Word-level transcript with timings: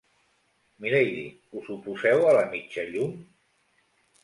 Milady, 0.85 1.25
us 1.61 1.69
oposeu 1.77 2.25
a 2.31 2.33
la 2.39 2.43
mitja 2.57 2.89
llum? 2.91 3.15